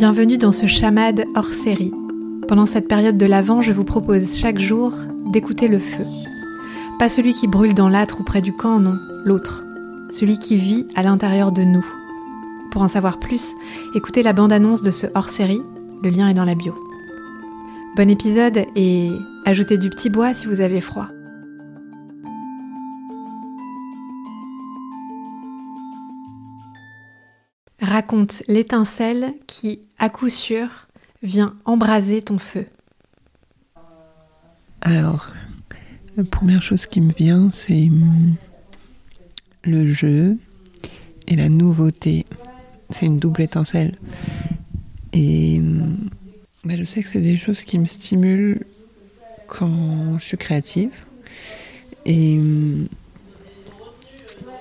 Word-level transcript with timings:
Bienvenue 0.00 0.38
dans 0.38 0.50
ce 0.50 0.64
chamade 0.64 1.26
hors 1.34 1.50
série. 1.50 1.92
Pendant 2.48 2.64
cette 2.64 2.88
période 2.88 3.18
de 3.18 3.26
l'Avent, 3.26 3.60
je 3.60 3.70
vous 3.70 3.84
propose 3.84 4.34
chaque 4.34 4.58
jour 4.58 4.94
d'écouter 5.26 5.68
le 5.68 5.78
feu. 5.78 6.04
Pas 6.98 7.10
celui 7.10 7.34
qui 7.34 7.46
brûle 7.46 7.74
dans 7.74 7.90
l'âtre 7.90 8.18
ou 8.18 8.24
près 8.24 8.40
du 8.40 8.54
camp, 8.54 8.80
non, 8.80 8.94
l'autre. 9.26 9.62
Celui 10.08 10.38
qui 10.38 10.56
vit 10.56 10.86
à 10.94 11.02
l'intérieur 11.02 11.52
de 11.52 11.64
nous. 11.64 11.84
Pour 12.70 12.80
en 12.80 12.88
savoir 12.88 13.18
plus, 13.18 13.52
écoutez 13.94 14.22
la 14.22 14.32
bande-annonce 14.32 14.80
de 14.80 14.90
ce 14.90 15.06
hors-série, 15.14 15.60
le 16.02 16.08
lien 16.08 16.30
est 16.30 16.34
dans 16.34 16.46
la 16.46 16.54
bio. 16.54 16.74
Bon 17.94 18.08
épisode 18.08 18.64
et 18.76 19.10
ajoutez 19.44 19.76
du 19.76 19.90
petit 19.90 20.08
bois 20.08 20.32
si 20.32 20.46
vous 20.46 20.62
avez 20.62 20.80
froid. 20.80 21.08
Raconte 27.90 28.44
l'étincelle 28.46 29.34
qui, 29.48 29.80
à 29.98 30.10
coup 30.10 30.28
sûr, 30.28 30.86
vient 31.24 31.56
embraser 31.64 32.22
ton 32.22 32.38
feu. 32.38 32.66
Alors, 34.80 35.32
la 36.16 36.22
première 36.22 36.62
chose 36.62 36.86
qui 36.86 37.00
me 37.00 37.12
vient, 37.12 37.50
c'est 37.50 37.88
hum, 37.88 38.36
le 39.64 39.86
jeu 39.86 40.38
et 41.26 41.34
la 41.34 41.48
nouveauté. 41.48 42.26
C'est 42.90 43.06
une 43.06 43.18
double 43.18 43.42
étincelle. 43.42 43.98
Et 45.12 45.58
hum, 45.58 46.10
bah, 46.62 46.74
je 46.78 46.84
sais 46.84 47.02
que 47.02 47.08
c'est 47.08 47.20
des 47.20 47.38
choses 47.38 47.64
qui 47.64 47.76
me 47.76 47.86
stimulent 47.86 48.66
quand 49.48 50.16
je 50.16 50.24
suis 50.24 50.38
créative. 50.38 51.06
Et 52.06 52.38
hum, 52.38 52.86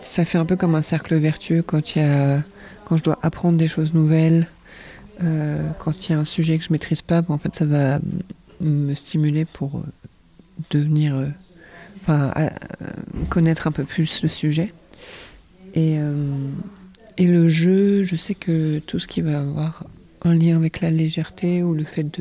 ça 0.02 0.26
fait 0.26 0.40
un 0.40 0.46
peu 0.46 0.56
comme 0.56 0.74
un 0.74 0.82
cercle 0.82 1.16
vertueux 1.18 1.62
quand 1.62 1.96
il 1.96 2.00
y 2.00 2.02
a 2.02 2.44
quand 2.90 2.98
je 2.98 3.04
dois 3.04 3.20
apprendre 3.22 3.60
des 3.60 3.68
choses 3.68 3.94
nouvelles, 3.94 4.48
euh, 5.24 5.70
quand 5.78 6.10
il 6.10 6.12
y 6.12 6.16
a 6.16 6.20
un 6.20 6.26
sujet 6.26 6.58
que 6.58 6.66
je 6.66 6.74
maîtrise 6.74 7.04
pas, 7.04 7.24
en 7.30 7.38
fait, 7.38 7.54
ça 7.54 7.66
va 7.66 8.00
me 8.62 8.96
stimuler 8.96 9.46
pour 9.46 9.78
euh, 9.78 9.84
devenir, 10.72 11.16
euh, 11.16 11.28
enfin, 12.02 12.34
connaître 13.30 13.68
un 13.68 13.72
peu 13.72 13.84
plus 13.84 14.24
le 14.24 14.30
sujet. 14.30 14.74
Et, 15.76 15.98
et 17.18 17.26
le 17.26 17.48
jeu, 17.48 18.02
je 18.02 18.16
sais 18.16 18.34
que 18.34 18.80
tout 18.80 18.98
ce 18.98 19.08
qui 19.08 19.22
va 19.22 19.42
avoir 19.42 19.86
un 20.24 20.34
lien 20.34 20.56
avec 20.56 20.82
la 20.82 20.90
légèreté 20.90 21.62
ou 21.62 21.76
le 21.76 21.84
fait 21.84 22.20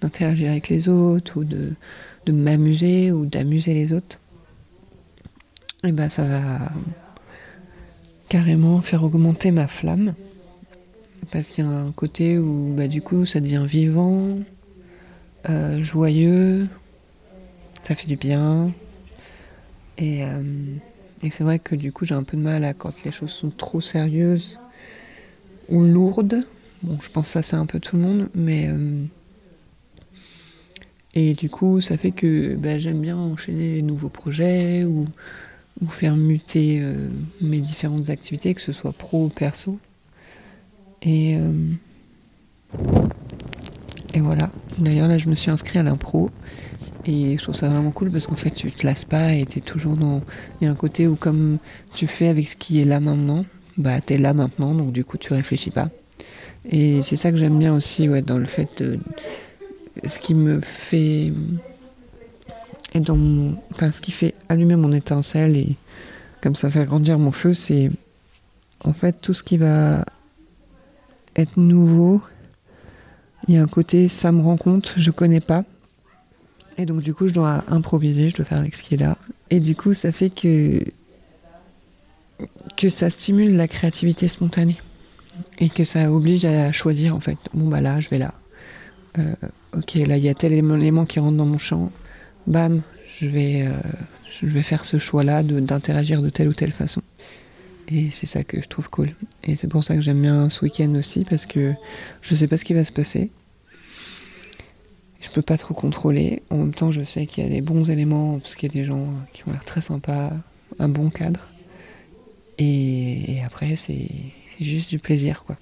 d'interagir 0.00 0.50
avec 0.50 0.68
les 0.68 0.88
autres 0.88 1.38
ou 1.38 1.44
de, 1.44 1.74
de 2.26 2.32
m'amuser 2.32 3.12
ou 3.12 3.26
d'amuser 3.26 3.74
les 3.74 3.92
autres, 3.92 4.18
et 5.84 5.88
eh 5.88 5.92
ben 5.92 6.10
ça 6.10 6.24
va 6.24 6.72
carrément 8.30 8.80
faire 8.80 9.02
augmenter 9.02 9.50
ma 9.50 9.66
flamme. 9.66 10.14
Parce 11.30 11.48
qu'il 11.48 11.64
y 11.64 11.66
a 11.66 11.70
un 11.70 11.92
côté 11.92 12.38
où 12.38 12.72
bah, 12.74 12.88
du 12.88 13.02
coup 13.02 13.26
ça 13.26 13.40
devient 13.40 13.66
vivant, 13.68 14.38
euh, 15.50 15.82
joyeux, 15.82 16.66
ça 17.82 17.94
fait 17.94 18.06
du 18.06 18.16
bien. 18.16 18.72
Et, 19.98 20.24
euh, 20.24 20.42
et 21.22 21.28
c'est 21.28 21.44
vrai 21.44 21.58
que 21.58 21.74
du 21.74 21.92
coup 21.92 22.06
j'ai 22.06 22.14
un 22.14 22.22
peu 22.22 22.36
de 22.38 22.42
mal 22.42 22.64
à 22.64 22.72
quand 22.72 23.04
les 23.04 23.12
choses 23.12 23.32
sont 23.32 23.50
trop 23.50 23.82
sérieuses 23.82 24.58
ou 25.68 25.82
lourdes. 25.82 26.46
Bon, 26.82 26.98
je 27.02 27.10
pense 27.10 27.26
que 27.26 27.32
ça 27.32 27.42
c'est 27.42 27.56
un 27.56 27.66
peu 27.66 27.80
tout 27.80 27.96
le 27.96 28.02
monde, 28.02 28.30
mais. 28.34 28.68
Euh, 28.68 29.04
et 31.14 31.34
du 31.34 31.50
coup, 31.50 31.80
ça 31.80 31.96
fait 31.96 32.12
que 32.12 32.54
bah, 32.54 32.78
j'aime 32.78 33.00
bien 33.00 33.16
enchaîner 33.16 33.74
les 33.74 33.82
nouveaux 33.82 34.08
projets 34.08 34.84
ou 34.84 35.06
ou 35.80 35.86
faire 35.86 36.16
muter 36.16 36.80
euh, 36.80 37.08
mes 37.40 37.60
différentes 37.60 38.10
activités, 38.10 38.54
que 38.54 38.60
ce 38.60 38.72
soit 38.72 38.92
pro 38.92 39.26
ou 39.26 39.28
perso. 39.28 39.78
Et, 41.02 41.36
euh, 41.36 41.72
et 44.14 44.20
voilà. 44.20 44.50
D'ailleurs, 44.78 45.08
là, 45.08 45.18
je 45.18 45.28
me 45.28 45.34
suis 45.34 45.50
inscrit 45.50 45.78
à 45.78 45.82
l'impro. 45.82 46.30
Et 47.06 47.38
je 47.38 47.42
trouve 47.42 47.54
ça 47.54 47.68
vraiment 47.68 47.92
cool 47.92 48.10
parce 48.10 48.26
qu'en 48.26 48.36
fait, 48.36 48.50
tu 48.50 48.70
te 48.70 48.86
lasses 48.86 49.06
pas 49.06 49.32
et 49.32 49.46
tu 49.46 49.58
es 49.58 49.62
toujours 49.62 49.96
dans. 49.96 50.20
Il 50.60 50.66
y 50.66 50.68
a 50.68 50.70
un 50.70 50.74
côté 50.74 51.06
où, 51.06 51.16
comme 51.16 51.58
tu 51.94 52.06
fais 52.06 52.28
avec 52.28 52.48
ce 52.48 52.56
qui 52.56 52.80
est 52.80 52.84
là 52.84 53.00
maintenant, 53.00 53.46
bah, 53.78 54.00
tu 54.00 54.14
es 54.14 54.18
là 54.18 54.34
maintenant, 54.34 54.74
donc 54.74 54.92
du 54.92 55.04
coup, 55.04 55.16
tu 55.16 55.32
réfléchis 55.32 55.70
pas. 55.70 55.88
Et 56.68 57.00
c'est 57.00 57.16
ça 57.16 57.30
que 57.30 57.38
j'aime 57.38 57.58
bien 57.58 57.74
aussi, 57.74 58.08
ouais, 58.08 58.20
dans 58.20 58.36
le 58.36 58.44
fait 58.44 58.68
de. 58.82 58.98
Ce 60.04 60.18
qui 60.18 60.34
me 60.34 60.60
fait 60.60 61.32
et 62.92 63.00
dans 63.00 63.18
enfin, 63.70 63.92
ce 63.92 64.00
qui 64.00 64.10
fait 64.10 64.34
allumer 64.48 64.76
mon 64.76 64.92
étincelle 64.92 65.56
et 65.56 65.76
comme 66.40 66.56
ça 66.56 66.70
fait 66.70 66.84
grandir 66.84 67.18
mon 67.18 67.30
feu, 67.30 67.54
c'est 67.54 67.90
en 68.82 68.92
fait 68.92 69.20
tout 69.20 69.34
ce 69.34 69.42
qui 69.42 69.58
va 69.58 70.04
être 71.36 71.58
nouveau. 71.58 72.22
Il 73.48 73.54
y 73.54 73.58
a 73.58 73.62
un 73.62 73.66
côté, 73.66 74.08
ça 74.08 74.32
me 74.32 74.42
rend 74.42 74.56
compte, 74.56 74.92
je 74.96 75.10
connais 75.10 75.40
pas. 75.40 75.64
Et 76.78 76.86
donc 76.86 77.02
du 77.02 77.14
coup, 77.14 77.28
je 77.28 77.34
dois 77.34 77.64
improviser, 77.68 78.30
je 78.30 78.36
dois 78.36 78.44
faire 78.44 78.58
avec 78.58 78.74
ce 78.74 78.82
qui 78.82 78.94
est 78.94 78.98
là. 78.98 79.18
Et 79.50 79.60
du 79.60 79.76
coup, 79.76 79.92
ça 79.92 80.12
fait 80.12 80.30
que 80.30 80.82
que 82.76 82.88
ça 82.88 83.10
stimule 83.10 83.54
la 83.54 83.68
créativité 83.68 84.26
spontanée 84.26 84.78
et 85.58 85.68
que 85.68 85.84
ça 85.84 86.10
oblige 86.10 86.46
à 86.46 86.72
choisir 86.72 87.14
en 87.14 87.20
fait. 87.20 87.38
Bon 87.52 87.68
bah 87.68 87.80
là, 87.80 88.00
je 88.00 88.08
vais 88.08 88.18
là. 88.18 88.34
Euh, 89.18 89.34
ok, 89.76 89.94
là 89.94 90.16
il 90.16 90.24
y 90.24 90.28
a 90.28 90.34
tel 90.34 90.52
élément 90.52 91.04
qui 91.04 91.20
rentre 91.20 91.36
dans 91.36 91.46
mon 91.46 91.58
champ 91.58 91.90
bam, 92.46 92.82
je 93.18 93.28
vais, 93.28 93.62
euh, 93.62 93.70
je 94.40 94.46
vais 94.46 94.62
faire 94.62 94.84
ce 94.84 94.98
choix-là 94.98 95.42
d'interagir 95.42 96.22
de, 96.22 96.30
telle 96.30 96.48
ou 96.48 96.52
telle 96.52 96.72
façon. 96.72 97.02
Et 97.88 98.10
c'est 98.10 98.26
ça 98.26 98.44
que 98.44 98.62
je 98.62 98.68
trouve 98.68 98.88
cool. 98.88 99.14
Et 99.44 99.56
c'est 99.56 99.68
pour 99.68 99.82
ça 99.82 99.94
que 99.94 100.00
j'aime 100.00 100.22
bien 100.22 100.48
ce 100.48 100.64
week-end 100.64 100.94
aussi, 100.94 101.24
parce 101.24 101.46
que 101.46 101.74
je 102.22 102.34
sais 102.34 102.46
pas 102.46 102.56
ce 102.56 102.64
qui 102.64 102.74
va 102.74 102.84
se 102.84 102.92
passer. 102.92 103.30
Je 105.20 105.28
peux 105.28 105.42
pas 105.42 105.58
trop 105.58 105.74
contrôler. 105.74 106.42
En 106.50 106.56
même 106.56 106.74
temps, 106.74 106.92
je 106.92 107.02
sais 107.02 107.26
qu'il 107.26 107.44
y 107.44 107.46
a 107.46 107.50
des 107.50 107.60
bons 107.60 107.90
éléments, 107.90 108.38
parce 108.38 108.54
qu'il 108.54 108.68
y 108.68 108.78
a 108.78 108.80
des 108.80 108.84
gens 108.84 109.06
qui 109.32 109.46
ont 109.46 109.52
l'air 109.52 109.64
très 109.64 109.80
sympas, 109.80 110.32
un 110.78 110.88
bon 110.88 111.10
cadre. 111.10 111.48
Et, 112.58 113.34
et 113.34 113.42
après, 113.42 113.76
c'est 113.76 114.08
juste 114.60 114.90
du 114.90 114.98
plaisir, 114.98 115.44
quoi. 115.44 115.56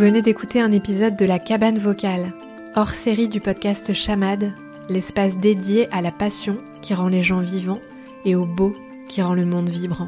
Venez 0.00 0.22
d'écouter 0.22 0.62
un 0.62 0.72
épisode 0.72 1.14
de 1.14 1.26
La 1.26 1.38
Cabane 1.38 1.78
Vocale, 1.78 2.32
hors 2.74 2.88
série 2.88 3.28
du 3.28 3.38
podcast 3.38 3.92
Chamade, 3.92 4.54
l'espace 4.88 5.36
dédié 5.36 5.92
à 5.92 6.00
la 6.00 6.10
passion 6.10 6.56
qui 6.80 6.94
rend 6.94 7.08
les 7.08 7.22
gens 7.22 7.40
vivants 7.40 7.82
et 8.24 8.34
au 8.34 8.46
beau 8.46 8.72
qui 9.10 9.20
rend 9.20 9.34
le 9.34 9.44
monde 9.44 9.68
vibrant. 9.68 10.06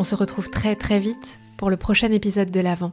On 0.00 0.02
se 0.02 0.16
retrouve 0.16 0.50
très 0.50 0.74
très 0.74 0.98
vite 0.98 1.38
pour 1.56 1.70
le 1.70 1.76
prochain 1.76 2.10
épisode 2.10 2.50
de 2.50 2.58
l'Avent. 2.58 2.90